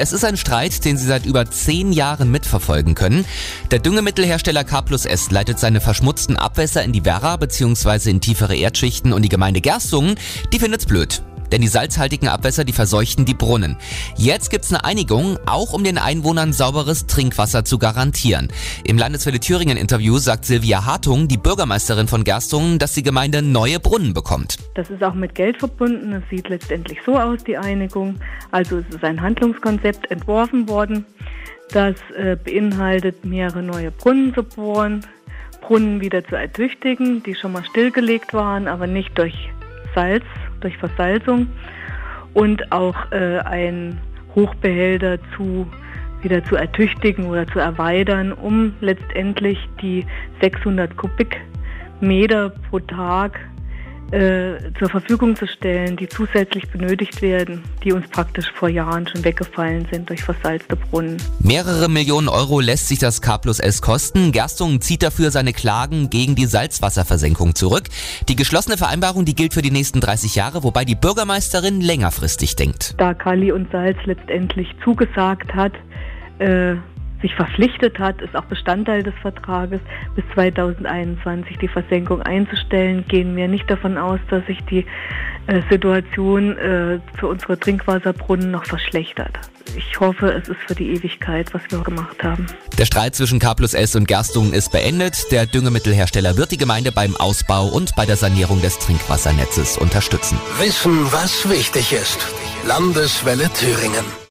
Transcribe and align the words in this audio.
Es 0.00 0.14
ist 0.14 0.24
ein 0.24 0.38
Streit, 0.38 0.86
den 0.86 0.96
Sie 0.96 1.04
seit 1.04 1.26
über 1.26 1.50
zehn 1.50 1.92
Jahren 1.92 2.30
mitverfolgen 2.30 2.94
können. 2.94 3.26
Der 3.70 3.80
Düngemittelhersteller 3.80 4.64
K 4.64 4.80
plus 4.80 5.04
S 5.04 5.30
leitet 5.30 5.58
seine 5.58 5.82
verschmutzten 5.82 6.38
Abwässer 6.38 6.82
in 6.82 6.92
die 6.92 7.04
Werra 7.04 7.36
bzw. 7.36 8.08
in 8.08 8.22
tiefere 8.22 8.56
Erdschichten 8.56 9.12
und 9.12 9.20
die 9.20 9.28
Gemeinde 9.28 9.60
Gerstungen, 9.60 10.14
die 10.54 10.58
findet's 10.58 10.86
blöd. 10.86 11.20
Denn 11.52 11.60
die 11.60 11.68
salzhaltigen 11.68 12.28
Abwässer, 12.28 12.64
die 12.64 12.72
verseuchten 12.72 13.24
die 13.24 13.34
Brunnen. 13.34 13.76
Jetzt 14.16 14.50
gibt's 14.50 14.72
eine 14.72 14.84
Einigung, 14.84 15.38
auch 15.46 15.72
um 15.72 15.84
den 15.84 15.98
Einwohnern 15.98 16.52
sauberes 16.52 17.06
Trinkwasser 17.06 17.64
zu 17.64 17.78
garantieren. 17.78 18.48
Im 18.84 18.98
Landeswelle 18.98 19.40
Thüringen 19.40 19.76
Interview 19.76 20.18
sagt 20.18 20.44
Silvia 20.44 20.84
Hartung, 20.84 21.28
die 21.28 21.36
Bürgermeisterin 21.36 22.08
von 22.08 22.24
Gerstungen, 22.24 22.78
dass 22.78 22.94
die 22.94 23.02
Gemeinde 23.02 23.42
neue 23.42 23.80
Brunnen 23.80 24.14
bekommt. 24.14 24.58
Das 24.74 24.90
ist 24.90 25.02
auch 25.02 25.14
mit 25.14 25.34
Geld 25.34 25.58
verbunden. 25.58 26.12
Es 26.12 26.22
sieht 26.30 26.48
letztendlich 26.48 26.98
so 27.04 27.18
aus, 27.18 27.42
die 27.44 27.56
Einigung. 27.56 28.20
Also 28.50 28.78
es 28.78 28.94
ist 28.94 29.04
ein 29.04 29.20
Handlungskonzept 29.20 30.10
entworfen 30.10 30.68
worden. 30.68 31.04
Das 31.72 31.94
äh, 32.16 32.36
beinhaltet 32.36 33.24
mehrere 33.24 33.62
neue 33.62 33.92
Brunnen 33.92 34.34
zu 34.34 34.42
bohren, 34.42 35.06
Brunnen 35.60 36.00
wieder 36.00 36.24
zu 36.24 36.34
ertüchtigen, 36.34 37.22
die 37.22 37.34
schon 37.34 37.52
mal 37.52 37.64
stillgelegt 37.64 38.34
waren, 38.34 38.66
aber 38.66 38.86
nicht 38.86 39.16
durch 39.16 39.34
Salz 39.94 40.24
durch 40.60 40.76
Versalzung 40.78 41.48
und 42.34 42.70
auch 42.72 43.10
äh, 43.12 43.38
ein 43.38 43.98
Hochbehälter 44.34 45.18
zu 45.36 45.66
wieder 46.22 46.44
zu 46.44 46.56
ertüchtigen 46.56 47.26
oder 47.26 47.46
zu 47.46 47.58
erweitern, 47.58 48.32
um 48.32 48.74
letztendlich 48.80 49.58
die 49.80 50.04
600 50.42 50.94
Kubikmeter 50.96 52.50
pro 52.68 52.78
Tag 52.80 53.40
äh, 54.10 54.72
zur 54.78 54.88
Verfügung 54.88 55.36
zu 55.36 55.46
stellen, 55.46 55.96
die 55.96 56.08
zusätzlich 56.08 56.68
benötigt 56.70 57.22
werden, 57.22 57.62
die 57.84 57.92
uns 57.92 58.08
praktisch 58.08 58.50
vor 58.52 58.68
Jahren 58.68 59.06
schon 59.06 59.24
weggefallen 59.24 59.86
sind 59.90 60.08
durch 60.08 60.22
versalzte 60.22 60.76
Brunnen. 60.76 61.16
Mehrere 61.38 61.88
Millionen 61.88 62.28
Euro 62.28 62.60
lässt 62.60 62.88
sich 62.88 62.98
das 62.98 63.22
K 63.22 63.38
plus 63.38 63.60
S 63.60 63.82
kosten. 63.82 64.32
Gerstungen 64.32 64.80
zieht 64.80 65.02
dafür 65.02 65.30
seine 65.30 65.52
Klagen 65.52 66.10
gegen 66.10 66.34
die 66.34 66.46
Salzwasserversenkung 66.46 67.54
zurück. 67.54 67.84
Die 68.28 68.36
geschlossene 68.36 68.76
Vereinbarung, 68.76 69.24
die 69.24 69.34
gilt 69.34 69.54
für 69.54 69.62
die 69.62 69.70
nächsten 69.70 70.00
30 70.00 70.34
Jahre, 70.34 70.62
wobei 70.64 70.84
die 70.84 70.96
Bürgermeisterin 70.96 71.80
längerfristig 71.80 72.56
denkt. 72.56 72.94
Da 72.98 73.14
Kali 73.14 73.52
und 73.52 73.70
Salz 73.70 73.98
letztendlich 74.06 74.68
zugesagt 74.82 75.54
hat, 75.54 75.72
äh, 76.38 76.76
sich 77.22 77.34
verpflichtet 77.34 77.98
hat, 77.98 78.20
ist 78.22 78.34
auch 78.34 78.44
Bestandteil 78.44 79.02
des 79.02 79.14
Vertrages, 79.20 79.80
bis 80.14 80.24
2021 80.34 81.58
die 81.58 81.68
Versenkung 81.68 82.22
einzustellen, 82.22 83.04
gehen 83.08 83.36
wir 83.36 83.48
nicht 83.48 83.70
davon 83.70 83.98
aus, 83.98 84.20
dass 84.30 84.44
sich 84.46 84.58
die 84.64 84.86
äh, 85.46 85.62
Situation 85.70 86.56
äh, 86.56 87.00
für 87.18 87.28
unsere 87.28 87.58
Trinkwasserbrunnen 87.58 88.50
noch 88.50 88.64
verschlechtert. 88.64 89.38
Ich 89.76 90.00
hoffe, 90.00 90.32
es 90.32 90.48
ist 90.48 90.60
für 90.66 90.74
die 90.74 90.90
Ewigkeit, 90.90 91.52
was 91.54 91.62
wir 91.68 91.80
gemacht 91.80 92.22
haben. 92.22 92.46
Der 92.78 92.86
Streit 92.86 93.14
zwischen 93.14 93.38
K 93.38 93.54
plus 93.54 93.74
S 93.74 93.94
und 93.94 94.08
Gerstungen 94.08 94.52
ist 94.52 94.72
beendet. 94.72 95.30
Der 95.30 95.46
Düngemittelhersteller 95.46 96.36
wird 96.36 96.50
die 96.50 96.56
Gemeinde 96.56 96.92
beim 96.92 97.14
Ausbau 97.16 97.66
und 97.66 97.94
bei 97.94 98.06
der 98.06 98.16
Sanierung 98.16 98.60
des 98.62 98.78
Trinkwassernetzes 98.78 99.78
unterstützen. 99.78 100.38
Wissen, 100.58 101.12
was 101.12 101.48
wichtig 101.48 101.92
ist. 101.92 102.18
Landeswelle 102.66 103.48
Thüringen. 103.54 104.20